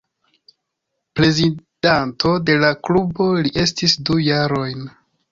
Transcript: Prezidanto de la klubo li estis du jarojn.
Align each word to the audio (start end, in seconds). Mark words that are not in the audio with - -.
Prezidanto 1.17 2.31
de 2.47 2.55
la 2.63 2.71
klubo 2.89 3.27
li 3.43 3.51
estis 3.65 3.93
du 4.09 4.17
jarojn. 4.29 4.83